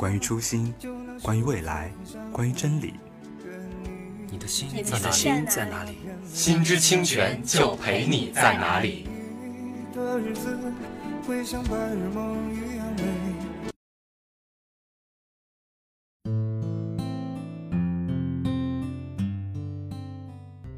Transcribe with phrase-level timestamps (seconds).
[0.00, 0.72] 关于初心，
[1.22, 1.92] 关于未来，
[2.32, 2.94] 关于真理。
[4.30, 5.98] 你的心，你的心在哪里？
[6.24, 9.06] 心之清泉就陪你在哪里。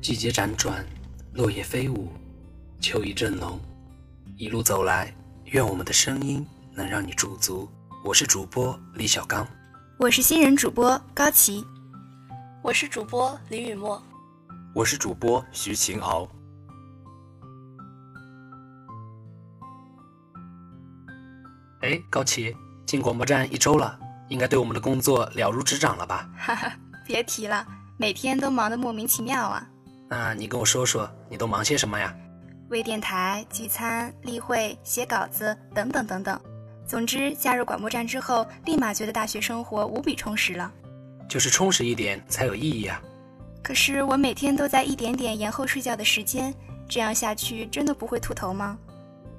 [0.00, 0.84] 季节辗转，
[1.34, 2.08] 落叶飞舞，
[2.80, 3.61] 秋意正浓。
[4.36, 7.68] 一路走来，愿我们的声音能让你驻足。
[8.05, 9.47] 我是主播李小刚，
[9.97, 11.64] 我是新人主播高琪，
[12.61, 14.03] 我是主播李雨墨，
[14.75, 16.28] 我是主播徐晴敖。
[21.83, 23.97] 哎，高琪，进广播站一周了，
[24.28, 26.28] 应该对我们的工作了如指掌了吧？
[26.36, 26.73] 哈哈，
[27.06, 27.64] 别提了，
[27.97, 29.64] 每天都忙得莫名其妙啊。
[30.11, 32.12] 那你跟我说说，你都忙些什么呀？
[32.70, 36.41] 微电台、聚餐、例会、写稿子等等等等。
[36.86, 40.70] 总之，加入广播站之后，立马觉得大学生活无比充实了。
[41.28, 43.00] 就是充实一点才有意义啊。
[43.62, 46.52] 可是我每天都在一点点延后睡觉的时间，
[46.89, 48.77] 这样下去真的不会秃头吗？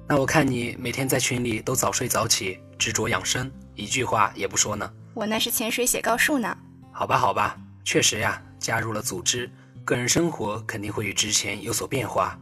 [0.08, 4.90] 那我看你每天在群里都早睡早起，执着养生，一句话也不说呢。
[5.14, 6.56] 我那是潜水写高数呢。
[6.90, 9.48] 好吧，好吧，确实呀，加入了组织。
[9.84, 12.38] 个人生活肯定会与之前有所变化。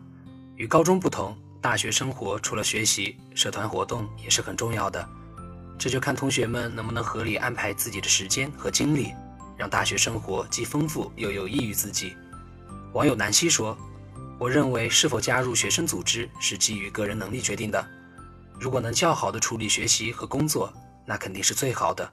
[0.57, 5.09] 与高中不同，大学生活除了学习，社团活动也是很重要的。
[5.79, 9.13] 这就看同学们能不能合理安排自己的时间和精力，
[9.57, 12.17] 让大学生活既丰富又有益于自己。
[12.93, 13.79] 网友南希说
[14.41, 17.85] ：“我认为是否加入学生组织是基于个人能力决定的。
[18.59, 20.73] 如果能较好的处理学习和工作，
[21.07, 22.13] 那肯定是最好的。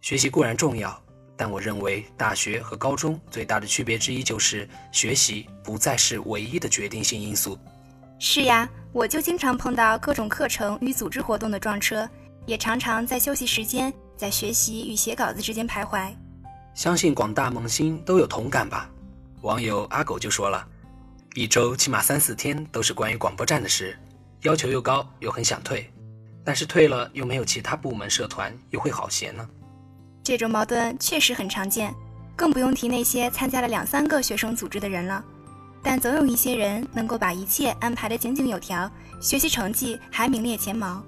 [0.00, 0.98] 学习固然重要。”
[1.36, 7.56] 但我认为，大学和高中最大的区别之一就是学习不再是唯一的决定性因素。
[8.20, 12.08] 是呀，我就经常碰到各种课程与组织活动的撞车，
[12.46, 16.12] 也常常在休息时间在学习与写稿子之间徘徊。
[16.74, 18.90] 相信广大萌新都有同感吧？
[19.42, 20.66] 网友阿狗就说了，
[21.34, 23.96] 一周起码三四天都是关于广播站的事，
[24.42, 25.88] 要求又高又很想退，
[26.44, 29.48] 但是退了又没有其他部门社团又会好些呢。
[30.24, 31.94] 这种矛盾确实很常见，
[32.34, 35.24] 更不用提那些参加了两三个学生组织的人了。
[35.88, 38.90] 但总有一些人能够把一切安排得井井有条，
[39.22, 41.02] 学习成绩还名列前茅。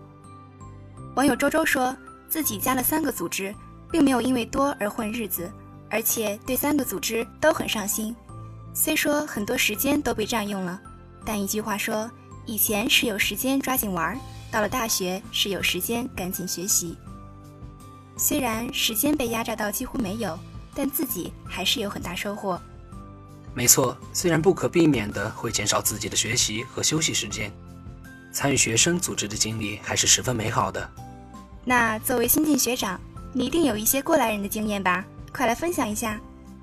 [1.17, 1.95] 网友周周说
[2.31, 3.55] 自己加了三个组织，
[3.93, 5.53] 并没有因为多而混日子，
[5.91, 8.17] 而且对三个组织都很上心。
[8.73, 10.81] 虽说很多时间都被占用了，
[11.27, 12.11] 但一句话说，
[12.47, 14.19] 以前是有时间抓紧玩，
[14.51, 16.97] 到了大学是有时间赶紧学习。
[18.17, 20.39] 虽然时间被压榨到几乎没有，
[20.75, 22.59] 但自己还是有很大收获。
[23.53, 27.53] 没错，虽然不可避免的会减少自己的学习和休息时间，
[28.33, 30.88] 参与学生组织的经历还是十分美好的。
[31.65, 32.99] 那作为新晋学长，
[33.33, 35.05] 你一定有一些过来人的经验吧？
[35.33, 36.19] 快来分享一下。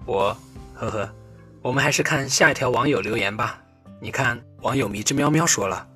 [0.05, 0.35] 我，
[0.73, 1.13] 呵呵，
[1.61, 3.61] 我们还是看下一条网友留言吧。
[3.99, 5.87] 你看，网友迷之喵喵说了，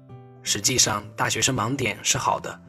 [0.43, 2.61] 实际上大学生盲点是好的。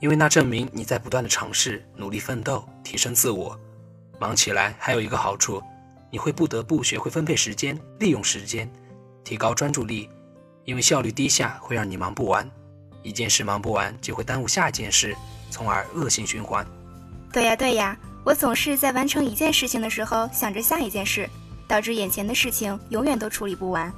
[0.00, 3.58] 因为那证明你在不断的尝试、努力奋斗、提升自我。
[4.20, 5.62] 忙起来还有一个好处，
[6.14, 8.70] 你会不得不学会分配时间、利用时间，
[9.24, 10.08] 提高专注力。
[10.64, 12.48] 因为效率低下会让你忙不完，
[13.02, 15.12] 一件事忙不完就会耽误下一件事，
[15.50, 16.64] 从而恶性循环。
[17.32, 21.28] 对呀对呀，我总是在完成一件事情的时候想着下一件事，
[21.66, 23.92] 导致眼前的事情永远都处理不完。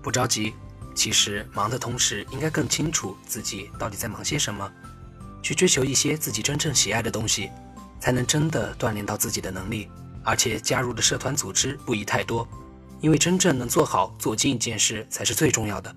[0.00, 0.54] 不着急，
[0.94, 4.66] 其实忙的同时应该更清楚自己到底在忙些什么。
[5.42, 7.50] 去追求一些自己真正喜爱的东西，
[8.00, 9.90] 才能真的锻炼到自己的能力。
[10.24, 12.46] 而且加入的社团组织不宜太多
[13.00, 15.94] 因为真正能做好做精一件事才是最重要的。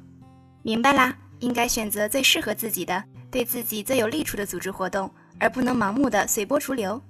[0.62, 7.02] 明白啦应该选择最适合自己的对自己最有利处的组织活动而不能盲目的随波逐流。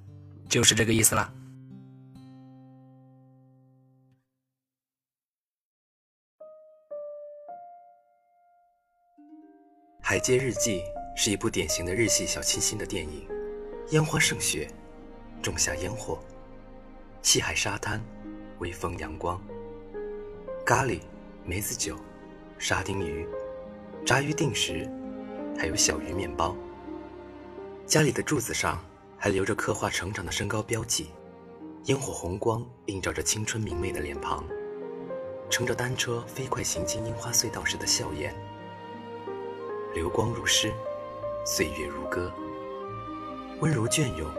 [0.50, 1.32] 就是这个意思啦
[10.02, 10.82] 海街日记
[11.16, 13.28] 是一部典型的日系小清新的电影
[13.92, 14.68] 烟花盛雪
[15.42, 16.20] 种下烟火。
[17.24, 18.04] 西海沙滩，
[18.60, 19.42] 微风阳光，
[20.66, 21.00] 咖喱、
[21.46, 21.96] 梅子酒、
[22.60, 23.26] 沙丁鱼、
[24.06, 24.88] 炸鱼定时，
[25.58, 26.54] 还有小鱼面包。
[27.86, 28.84] 家里的柱子上
[29.18, 31.12] 还留着刻画成长的身高标记，
[31.86, 34.44] 烟火红光映照着青春明媚的脸庞，
[35.50, 38.36] 乘着单车飞快行进樱花隧道时的笑颜。
[39.96, 40.74] 流光如诗，
[41.46, 42.30] 岁月如歌，
[43.62, 44.30] 温柔隽永，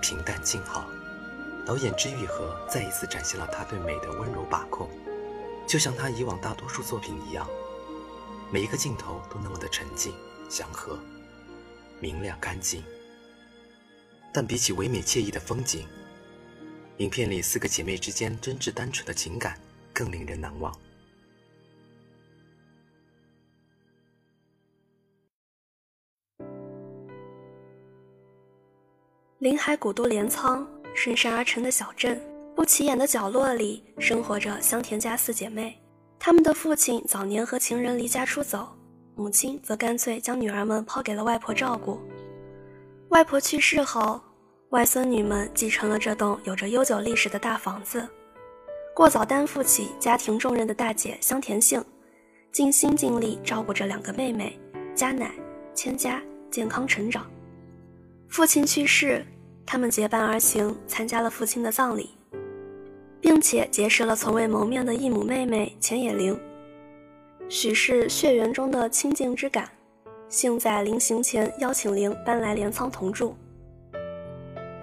[0.00, 0.88] 平淡静好。
[1.66, 4.88] 导演知玉和再一次展现了他对美的温柔把控，
[5.66, 7.44] 就像他以往大多数作品一样，
[8.52, 10.14] 每一个镜头都那么的沉静、
[10.48, 10.96] 祥和、
[11.98, 12.84] 明亮、干净。
[14.32, 15.84] 但比起唯美惬意的风景，
[16.98, 19.58] 影片里四个姐妹之间真挚单纯的情感
[19.92, 20.72] 更令人难忘。
[29.38, 32.18] 临海古都镰仓，顺山而成的小镇，
[32.54, 35.78] 不起眼的角落里，生活着香田家四姐妹。
[36.18, 38.66] 她们的父亲早年和情人离家出走，
[39.14, 42.00] 母亲则干脆将女儿们抛给了外婆照顾。
[43.10, 44.18] 外婆去世后，
[44.70, 48.08] 外孙女们继承了这栋有着悠久历史的大房子，
[48.94, 51.84] 过早担负起家庭重任的大姐香田杏，
[52.52, 54.58] 尽心尽力照顾着两个妹妹
[54.94, 55.30] 佳乃、
[55.74, 57.30] 千佳健康成长。
[58.28, 59.24] 父亲去世，
[59.66, 62.10] 他们结伴而行，参加了父亲的葬礼，
[63.20, 66.38] 并且结识了从未谋面的异母妹妹浅野绫。
[67.48, 69.68] 许是血缘中的亲近之感，
[70.28, 73.36] 幸在临行前邀请绫搬来镰仓同住。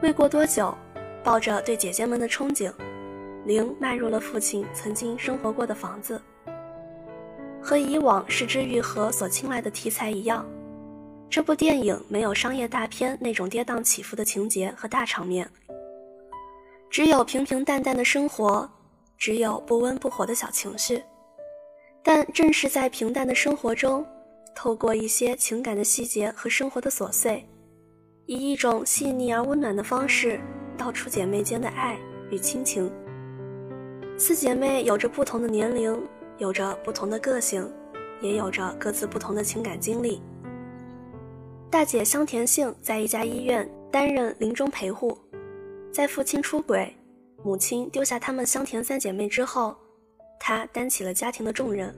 [0.01, 0.75] 未过多久，
[1.23, 2.71] 抱着对姐姐们的憧憬，
[3.45, 6.21] 绫迈入了父亲曾经生活过的房子。
[7.61, 10.45] 和以往是之愈合所青睐的题材一样。
[11.33, 15.49] 这部电影没有商业大片那种跌宕起伏的情节和大场面，
[16.91, 18.69] 只有平平淡淡的生活，
[19.17, 21.01] 只有不温不火的小情绪。
[22.03, 24.05] 但正是在平淡的生活中，
[24.53, 27.43] 透过一些情感的细节和生活的琐碎，
[28.27, 30.39] 以一种细腻而温暖的方式，
[30.77, 31.97] 道出姐妹间的爱
[32.29, 32.93] 与亲情。
[34.19, 35.99] 四姐妹有着不同的年龄，
[36.37, 37.67] 有着不同的个性，
[38.21, 40.21] 也有着各自不同的情感经历。
[41.73, 45.17] 大姐香田杏在一家医院担任临终陪护，
[45.91, 46.95] 在父亲出轨、
[47.43, 49.75] 母亲丢下他们香田三姐妹之后，
[50.39, 51.91] 她担起了家庭的重任，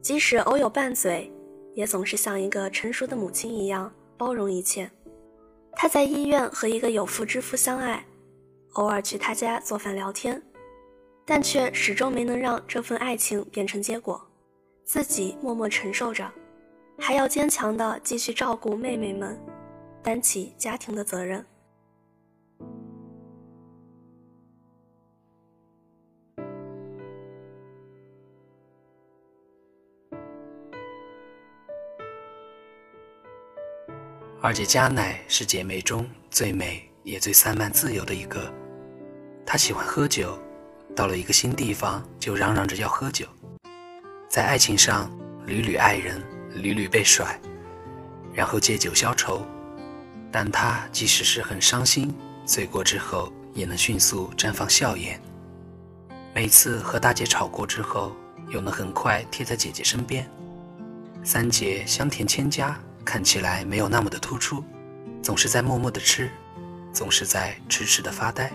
[0.00, 1.28] 即使偶有拌嘴，
[1.74, 4.88] 也总是像一个成熟的母亲一样包容一切。
[5.72, 8.06] 她在医院和一个有妇之夫相爱，
[8.74, 10.40] 偶尔去他家做饭聊天，
[11.26, 14.24] 但却始终没能让这份爱情变成结果，
[14.84, 16.30] 自己默默承受着。
[17.02, 19.36] 还要坚强的继续照顾妹妹们，
[20.02, 21.44] 担起家庭的责任。
[34.42, 38.52] 二姐佳乃是姐妹中最美也最散漫自由的一个，
[39.44, 40.38] 她喜欢喝酒，
[40.94, 43.26] 到了一个新地方就嚷嚷着要喝酒，
[44.28, 45.10] 在爱情上
[45.46, 46.39] 屡屡爱人。
[46.54, 47.38] 屡屡被甩，
[48.34, 49.46] 然后借酒消愁，
[50.32, 52.14] 但他即使是很伤心，
[52.44, 55.20] 醉过之后也能迅速绽放笑颜。
[56.34, 58.16] 每次和大姐吵过之后，
[58.48, 60.28] 又能很快贴在姐姐身边。
[61.22, 64.64] 三姐香甜千家看起来没有那么的突出，
[65.22, 66.30] 总是在默默的吃，
[66.92, 68.50] 总是在痴痴的发呆，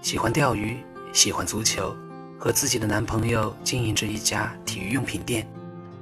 [0.00, 0.78] 喜欢钓鱼，
[1.12, 1.94] 喜欢足球，
[2.38, 5.46] 和自己的男朋友经营着一家体育用品店。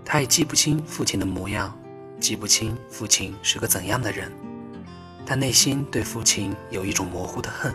[0.06, 1.76] 他也记不清父亲的模样，
[2.20, 4.32] 记不清父亲是个怎样的人，
[5.26, 7.74] 但内心对父亲有一种模糊的恨。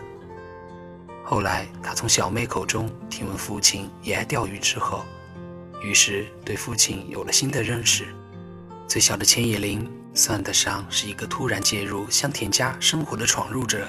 [1.22, 5.04] 后来，他从小妹口中听闻父亲也爱钓鱼之后，
[5.82, 8.06] 于是对父亲有了新的认识。
[8.88, 13.86] 最小的千叶绫算得上是一个突然介入香田家生活的闯入者。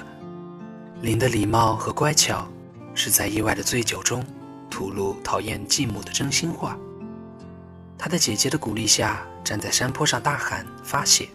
[1.02, 2.46] 林的礼貌和乖巧，
[2.94, 4.24] 是在意外的醉酒中
[4.70, 6.78] 吐露讨厌继母的真心话。
[7.98, 11.28] 他在姐姐的鼓励下，站在山坡上大喊发泄。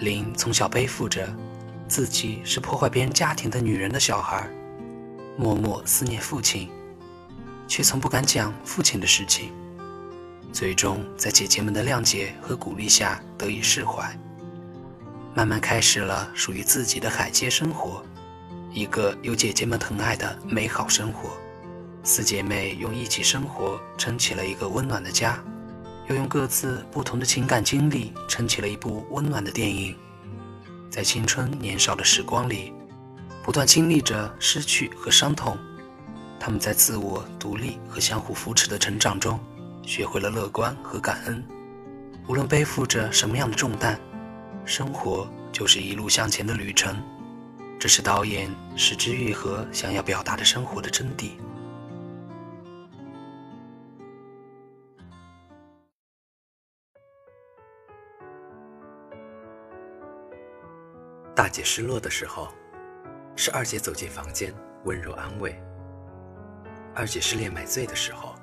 [0.00, 1.28] 林从小背负着
[1.86, 4.48] 自己是破坏别人家庭的女人的小孩，
[5.36, 6.70] 默默思念父亲，
[7.68, 9.52] 却从不敢讲父亲的事情。
[10.52, 14.18] 最终在姐姐们的谅解和鼓励下得以释怀，
[15.34, 18.02] 慢慢开始了属于自己的海街生活，
[18.72, 21.30] 一个有姐姐们疼爱的美好生活。
[22.02, 25.42] 四姐妹用一起生活撑起了一个温暖的家。
[26.08, 29.94] 又用各自不同的情感经历撑起了一部温暖的电影。
[30.90, 32.72] 在青春年少的时光里，
[33.44, 35.56] 不断经历着失去和伤痛，
[36.40, 39.38] 他们在自我独立和相互扶持的成长中，
[39.86, 41.44] 学会了乐观和感恩。
[42.26, 43.96] 无论背负着什么样的重担，
[44.64, 47.00] 生活就是一路向前的旅程。
[47.78, 51.30] 这是导演石之愈合想要表达的生活的真谛。
[61.40, 62.48] 大姐失落的时候，
[63.34, 64.52] 是二姐走进房间，
[64.84, 65.52] 温柔安慰；
[66.94, 68.34] 二姐失恋买醉的时候，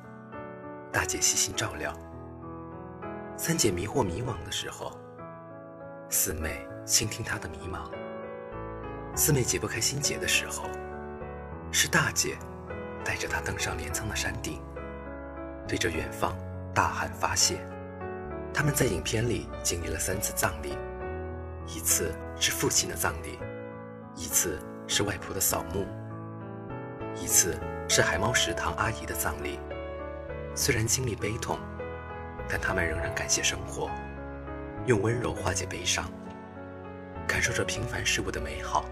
[0.91, 1.91] 大姐细心照料；
[3.37, 4.99] 三姐迷惑迷惘的时候，
[6.09, 7.87] 四妹倾听她的迷茫；
[9.15, 10.67] 四妹解不开心结的时候，
[11.71, 12.35] 是大姐
[13.05, 14.59] 带着她登上镰仓的山顶，
[15.67, 16.35] 对着远方
[16.73, 17.63] 大喊发泄。
[18.51, 20.75] 他们在影片里经历了三次葬礼。
[21.67, 23.39] 一次是父亲的葬礼，
[24.15, 25.85] 一次是外婆的扫墓，
[27.15, 27.57] 一次
[27.89, 29.59] 是海猫食堂阿姨的葬礼。
[30.55, 31.59] 虽然经历悲痛，
[32.49, 33.89] 但他们仍然感谢生活，
[34.85, 36.05] 用温柔化解悲伤，
[37.27, 38.85] 感受着平凡事物的美好。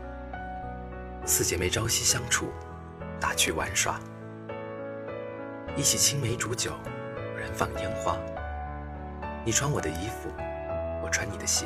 [1.26, 2.52] 四姐妹朝夕相处，
[3.20, 4.00] 打趣玩耍，
[5.76, 6.72] 一起青梅煮酒，
[7.40, 8.18] 燃放烟花。
[9.44, 10.30] 你穿我的衣服，
[11.04, 11.66] 我穿你的鞋。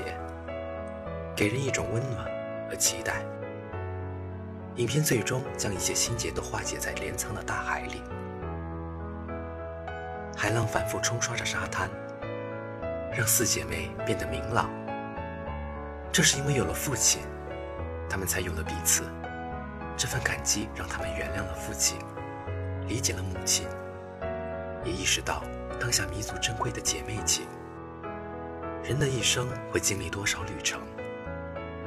[1.39, 2.25] 给人一种温暖
[2.69, 3.24] 和期待。
[4.75, 8.01] 影片最终将一切心结都化解在镰仓的大海里，
[10.36, 11.89] 海浪反复冲刷着沙滩，
[13.15, 14.69] 让四姐妹变得明朗。
[16.12, 17.22] 这是因为有了父亲，
[18.10, 19.03] 她们才有了彼此。
[19.96, 21.98] 这份感激让他们原谅了父亲，
[22.86, 23.65] 理解了母亲，
[24.84, 25.41] 也意识到
[25.79, 27.48] 当下弥足珍贵的姐妹情。
[28.84, 30.81] 人的一生会经历多少旅程？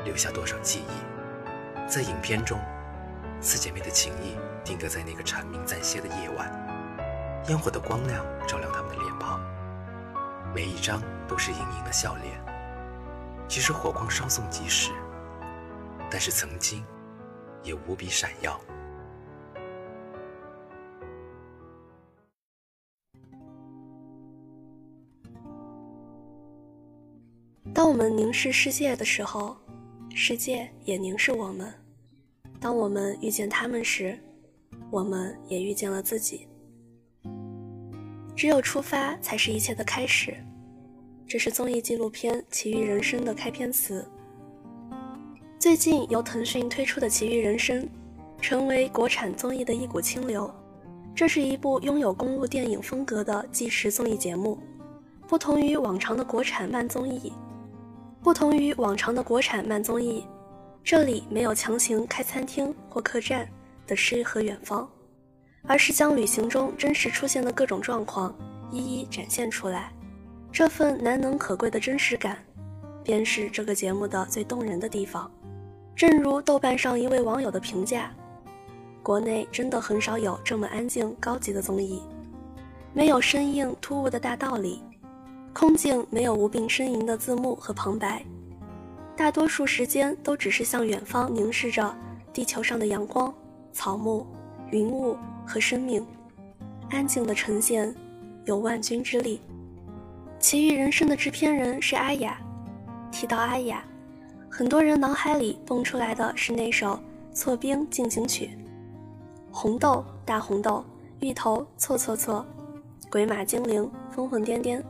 [0.04, 1.88] 留下多少记忆？
[1.88, 2.58] 在影片中，
[3.40, 6.50] 四姐妹的情谊定格在那个蝉鸣暂歇的夜晚，
[7.48, 9.40] 烟火的光亮照亮她们的脸庞，
[10.54, 12.40] 每一张都是盈盈的笑脸。
[13.46, 14.90] 即使火光稍纵即逝，
[16.10, 16.82] 但是曾经
[17.62, 18.58] 也无比闪耀。
[27.74, 29.61] 当我们凝视世界的时候。
[30.14, 31.72] 世界也凝视我们。
[32.60, 34.18] 当我们遇见他们时，
[34.90, 36.46] 我们也遇见了自己。
[38.36, 40.34] 只有出发，才是一切的开始。
[41.26, 44.06] 这是综艺纪录片《奇遇人生》的开篇词。
[45.58, 47.82] 最近由腾讯推出的《奇遇人生》，
[48.40, 50.52] 成为国产综艺的一股清流。
[51.14, 54.58] 这是一部拥有公路电影风格的纪实综艺节目，
[55.26, 57.32] 不同于往常的国产慢综艺。
[58.22, 60.24] 不同于往常的国产慢综艺，
[60.84, 63.48] 这里没有强行开餐厅或客栈
[63.84, 64.88] 的诗和远方，
[65.66, 68.32] 而是将旅行中真实出现的各种状况
[68.70, 69.92] 一一展现出来。
[70.52, 72.38] 这份难能可贵的真实感，
[73.02, 75.28] 便是这个节目的最动人的地方。
[75.96, 78.14] 正如豆瓣上一位网友的评价
[79.02, 82.00] ：“国内真的很少有这么安静高级的综艺，
[82.92, 84.80] 没有生硬突兀的大道理。”
[85.52, 88.24] 空镜没有无病呻吟的字幕和旁白，
[89.14, 91.94] 大多数时间都只是向远方凝视着
[92.32, 93.32] 地球上的阳光、
[93.72, 94.26] 草木、
[94.70, 95.16] 云雾
[95.46, 96.04] 和生命，
[96.90, 97.94] 安静的呈现，
[98.46, 99.40] 有万钧之力。
[100.38, 102.36] 奇遇人生的制片人是阿雅。
[103.12, 103.84] 提到阿雅，
[104.50, 106.94] 很多人脑海里蹦出来的是那首
[107.34, 108.46] 《错冰进行曲》：
[109.52, 110.82] 红豆大红豆，
[111.20, 112.44] 芋头错错错，
[113.10, 114.82] 鬼马精灵疯疯癫癫。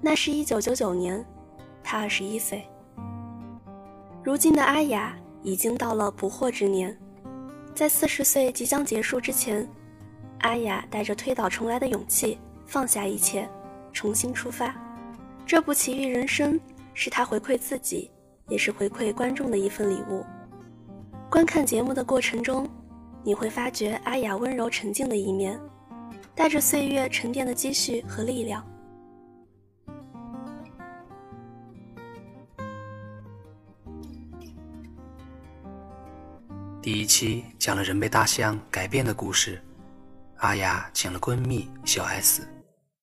[0.00, 1.24] 那是一九九九年，
[1.82, 2.64] 他二十一岁。
[4.22, 6.96] 如今的阿雅已经到了不惑之年，
[7.74, 9.68] 在四十岁即将结束之前，
[10.40, 13.48] 阿雅带着推倒重来的勇气，放下一切，
[13.92, 14.74] 重新出发。
[15.44, 16.60] 这部奇遇人生
[16.94, 18.10] 是他回馈自己，
[18.48, 20.24] 也是回馈观众的一份礼物。
[21.30, 22.68] 观看节目的过程中，
[23.24, 25.58] 你会发觉阿雅温柔沉静的一面，
[26.34, 28.64] 带着岁月沉淀的积蓄和力量。
[36.90, 39.62] 第一期讲了人被大象改变的故事，
[40.38, 42.48] 阿雅请了闺蜜小 S，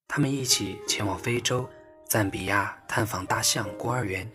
[0.07, 1.69] 他们一起前往非洲
[2.07, 4.27] 赞比亚探访大象孤儿园。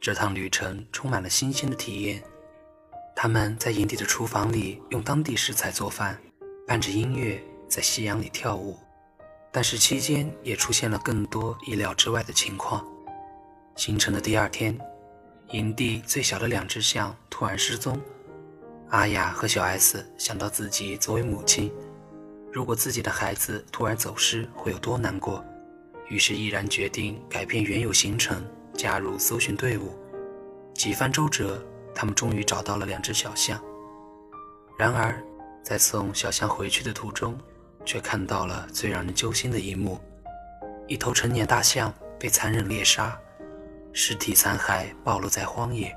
[0.00, 2.22] 这趟旅程充满了新鲜的体验。
[3.14, 6.18] 他们在营地的厨房里用当地食材做饭，
[6.66, 7.38] 伴着音乐
[7.68, 8.78] 在夕阳里跳舞。
[9.52, 12.82] 但是期间也出现了更多意料之外的情况。
[13.74, 14.74] 行程的第二天，
[15.50, 18.00] 营地最小的两只象突然失踪。
[18.90, 21.72] 阿雅和小 S 想到自己作为母亲，
[22.52, 25.44] 如果自己的孩子突然走失会有多难过，
[26.08, 29.98] 于是毅然决定改变原有行程，加入搜寻队伍。
[30.72, 31.60] 几番周折，
[31.94, 33.60] 他们终于找到了两只小象。
[34.78, 35.20] 然而，
[35.64, 37.36] 在送小象回去的途中，
[37.84, 39.98] 却看到了最让人揪心的一幕：
[40.86, 43.18] 一头成年大象被残忍猎杀。
[43.92, 45.92] 尸体残骸暴露在荒野。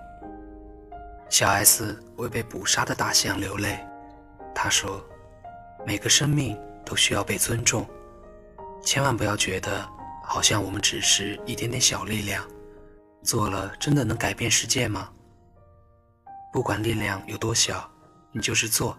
[1.29, 3.79] 小 S 为被捕杀的大象流泪，
[4.53, 5.03] 他说
[5.85, 7.87] ：“每个生命都需要被尊重，
[8.83, 9.87] 千万不要觉得
[10.23, 12.45] 好像我们只是一点点小力量，
[13.23, 15.09] 做了真的能改变世界吗？
[16.51, 17.89] 不管力量有多小，
[18.31, 18.97] 你就是做。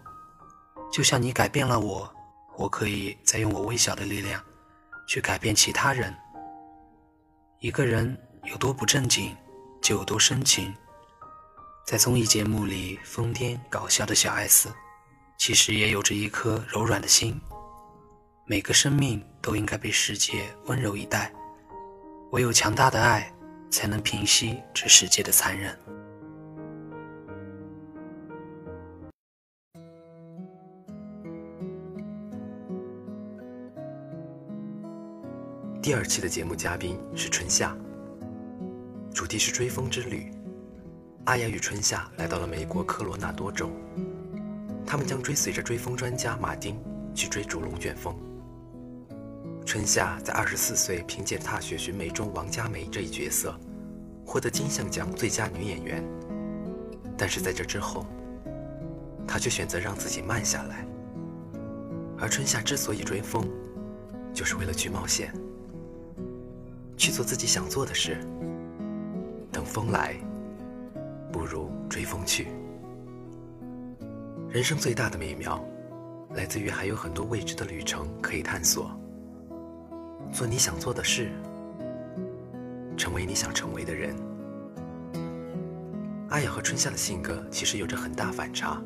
[0.92, 2.12] 就像你改变了我，
[2.56, 4.42] 我可以再用我微小的力量
[5.06, 6.14] 去改变其他人。
[7.58, 9.37] 一个人。”有多不正经，
[9.82, 10.75] 就有多深情。
[11.90, 14.68] 在综艺节目里疯癫搞笑的小 S，
[15.37, 17.37] 其实也有着一颗柔软的心。
[18.47, 21.32] 每个生命都应该被世界温柔以待，
[22.30, 23.35] 唯有强大的爱，
[23.73, 25.76] 才能平息这世界的残忍。
[35.82, 37.76] 第二期的节目嘉宾是春夏。
[39.12, 40.30] 主题是追风之旅，
[41.25, 43.71] 阿雅与春夏来到了美国科罗纳多州，
[44.87, 46.77] 他们将追随着追风专家马丁
[47.15, 48.15] 去追逐龙卷风。
[49.65, 53.55] 春夏在二十四岁凭借《踏雪寻梅》中王佳梅这一角色，
[54.25, 56.03] 获得金像奖最佳女演员。
[57.17, 58.07] 但是在这之后，
[59.29, 60.85] 她却选择让自己慢下来。
[62.19, 63.47] 而春夏之所以追风，
[64.33, 65.33] 就是为了去冒险，
[66.97, 68.19] 去做自己想做的事。
[69.52, 70.17] 等风来，
[71.32, 72.49] 不如追风去。
[74.49, 75.64] 人生最大的美妙，
[76.34, 78.90] 来自于还有很多未知的旅程可以探索。
[80.32, 81.30] 做你想做的事，
[82.97, 84.14] 成为你想成为的人。
[86.30, 88.80] 阿雅和春夏的性格其实有着很大反差。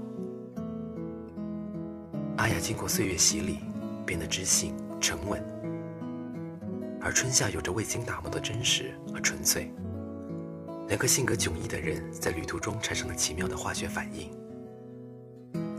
[2.37, 3.61] 阿雅经过岁月洗礼，
[4.07, 5.43] 变得知性沉稳，
[7.01, 9.71] 而春夏有着未经打磨的真实和纯粹。
[10.89, 14.31] 两个性格迥异的人在旅途中产生了奇妙的化学反应。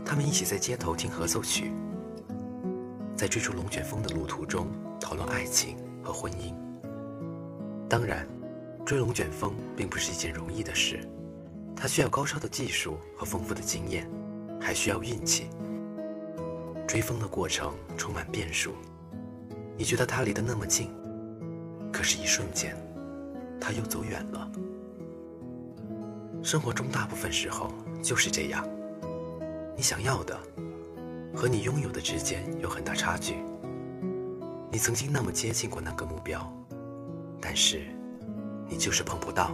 [0.04, 1.72] 他们一起在街头听合奏曲，
[3.16, 4.68] 在追逐龙卷风的路途中
[5.00, 6.54] 讨论爱情和婚姻。
[7.88, 8.26] 当然，
[8.84, 11.08] 追龙卷风并不是一件容易的事，
[11.74, 14.10] 它需要高超的技术和丰富的经验，
[14.60, 15.48] 还需要运气。
[16.86, 18.72] 追风的过程充满变数，
[19.76, 20.90] 你觉得它离得那么近，
[21.92, 22.76] 可是，一瞬间，
[23.60, 24.50] 它又走远了。
[26.46, 28.64] 生活中大部分时候就是这样，
[29.74, 30.38] 你想要的
[31.34, 33.34] 和你拥有的之间有很大差距。
[34.70, 36.48] 你曾经那么接近过那个目标，
[37.40, 37.80] 但是
[38.68, 39.50] 你就是碰不到。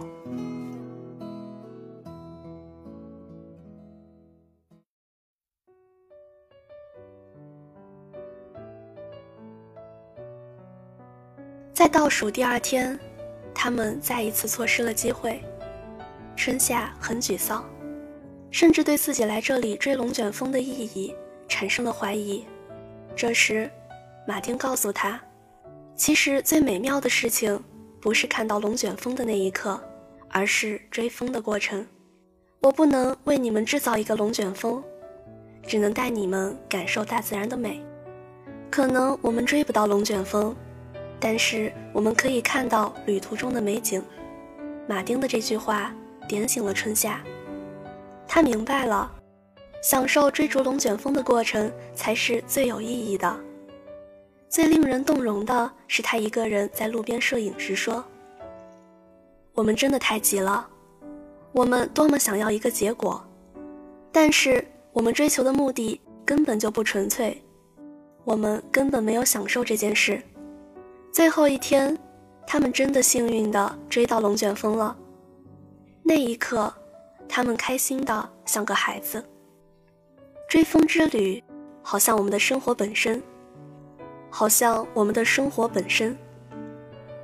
[11.73, 12.99] 在倒数第二天，
[13.51, 15.43] 他们再一次错失了机会。
[16.35, 17.63] 春夏很沮丧，
[18.51, 21.15] 甚至对自己来这里追龙卷风的意义
[21.47, 22.43] 产生了怀疑。
[23.15, 23.69] 这时，
[24.27, 25.21] 马丁告诉他，
[25.95, 27.63] 其实最美妙的事情
[28.01, 29.81] 不是看到龙卷风的那一刻，
[30.29, 31.85] 而是追风的过程。
[32.59, 34.83] 我不能为你们制造一个龙卷风，
[35.65, 37.81] 只能带你们感受大自然的美。
[38.71, 40.55] 可能我们追不到龙卷风，
[41.19, 44.03] 但是我们可以看到旅途中的美景。
[44.87, 45.93] 马丁的这句话。
[46.27, 47.21] 点醒了春夏，
[48.27, 49.11] 他明白了，
[49.81, 53.35] 享受追逐龙卷风的过程才是最有意义的。
[54.49, 58.03] 最令人动容的是，他一个人在路边摄影时说
[59.53, 60.67] ：“我们真的太急了，
[61.51, 63.23] 我们多么想要一个结果，
[64.11, 67.43] 但是我们追求的目的根本就不纯粹，
[68.23, 70.21] 我们根本没有享受这件事。
[71.11, 71.97] 最后一天，
[72.45, 74.95] 他们真的幸运地追到龙卷风了。”
[76.05, 76.71] 那一刻，
[77.29, 79.23] 他们开心的像个孩子。
[80.49, 81.41] 追风之旅，
[81.81, 83.23] 好像我们的生活本身，
[84.29, 86.15] 好像我们的生活本身。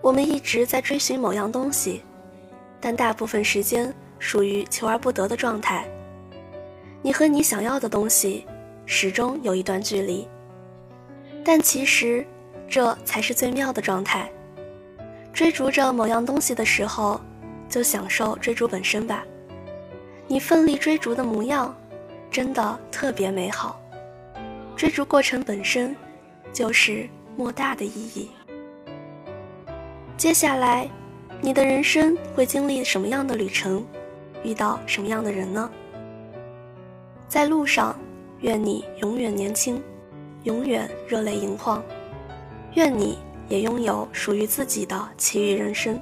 [0.02, 2.02] 我们一直在追寻某样东西，
[2.80, 5.86] 但大部分时间属于求而不得的状态。
[7.02, 8.48] 你和你想要的东西，
[8.86, 10.26] 始终有一段距离。
[11.44, 12.26] 但其实，
[12.66, 14.32] 这才是最妙的状态。
[15.34, 17.20] 追逐着某样东西的时候，
[17.70, 19.24] 就享受追逐本身吧。
[20.28, 21.76] 你奋力追逐的模样，
[22.30, 23.80] 真的特别美好。
[24.76, 25.96] 追逐过程本身，
[26.52, 28.32] 就是莫大的意义。
[30.18, 30.90] 接下来，
[31.40, 33.86] 你的人生会经历什么样的旅程，
[34.44, 35.70] 遇到什么样的人呢？
[37.28, 37.98] 在路上，
[38.42, 39.82] 愿你永远年轻，
[40.44, 41.84] 永远热泪盈眶。
[42.74, 43.18] 愿你。
[43.50, 46.00] 也拥有属于自己的奇遇人生。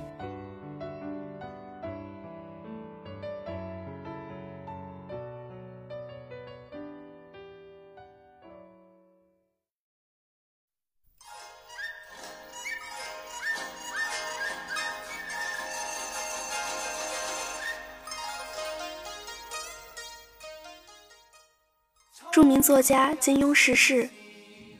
[22.37, 24.07] 著名作家金庸逝世，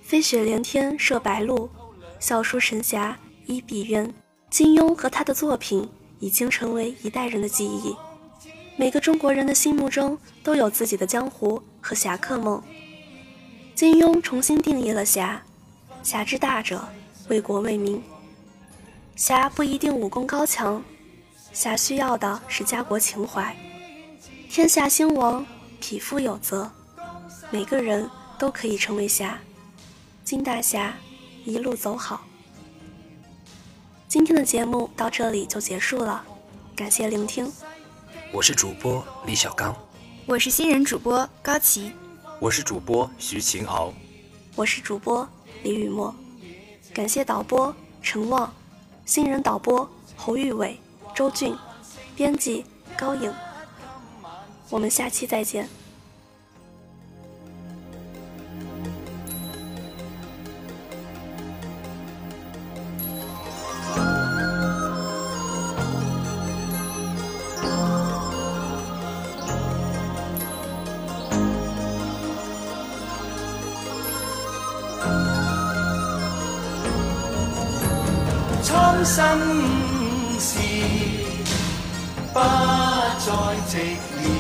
[0.04, 1.68] 飞雪连天射白鹿。
[2.20, 3.18] 笑书神侠
[3.48, 4.14] 倚碧鸳，
[4.52, 5.90] 金庸和他的作品
[6.20, 7.96] 已经成为一代人的记忆。
[8.76, 12.62] 每个中国人的心目中都有自己的江湖和侠客梦。
[13.74, 15.42] 金庸重新定义了侠：
[16.04, 16.88] 侠之大者，
[17.28, 18.00] 为国为民。
[19.16, 20.84] 侠不一定武功高强，
[21.54, 23.58] 侠需要的是家国情怀。
[24.48, 25.44] 天下兴亡，
[25.80, 26.72] 匹夫有责。
[27.52, 29.40] 每个人都可以成为侠。
[30.24, 30.94] 金大侠。
[31.46, 32.26] 一路走好。
[34.10, 36.22] 今天的节目到这里就结束了，
[36.76, 37.50] 感谢聆听。
[38.34, 39.74] 我是主播李小刚，
[40.26, 41.94] 我是新人主播高琪，
[42.42, 43.94] 我是主播徐晴敖，
[44.58, 45.26] 我是主播
[45.64, 46.14] 李雨墨。
[46.94, 48.54] 感谢导播陈旺，
[49.06, 50.78] 新人导播侯玉伟、
[51.16, 51.56] 周俊，
[52.14, 52.66] 编辑
[52.98, 53.34] 高颖。
[54.70, 55.70] 我们下期再见。
[79.08, 79.24] 心
[80.38, 80.60] 事
[82.34, 83.32] 不再
[83.70, 84.37] 寂寥，